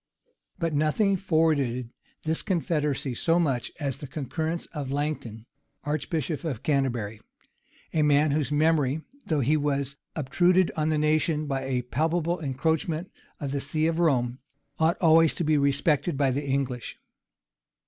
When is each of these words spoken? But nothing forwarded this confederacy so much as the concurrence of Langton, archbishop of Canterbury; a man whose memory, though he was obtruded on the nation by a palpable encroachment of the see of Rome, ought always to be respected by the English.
But 0.57 0.73
nothing 0.73 1.15
forwarded 1.15 1.91
this 2.23 2.41
confederacy 2.41 3.13
so 3.13 3.37
much 3.39 3.71
as 3.79 3.99
the 3.99 4.07
concurrence 4.07 4.65
of 4.73 4.89
Langton, 4.89 5.45
archbishop 5.83 6.43
of 6.43 6.63
Canterbury; 6.63 7.21
a 7.93 8.01
man 8.01 8.31
whose 8.31 8.51
memory, 8.51 9.03
though 9.27 9.41
he 9.41 9.55
was 9.55 9.97
obtruded 10.15 10.71
on 10.75 10.89
the 10.89 10.97
nation 10.97 11.45
by 11.45 11.65
a 11.65 11.83
palpable 11.83 12.39
encroachment 12.39 13.11
of 13.39 13.51
the 13.51 13.59
see 13.61 13.85
of 13.85 13.99
Rome, 13.99 14.39
ought 14.79 14.97
always 14.99 15.35
to 15.35 15.43
be 15.43 15.55
respected 15.55 16.17
by 16.17 16.31
the 16.31 16.47
English. 16.47 16.97